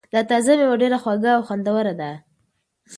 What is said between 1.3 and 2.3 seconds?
او خوندوره ده.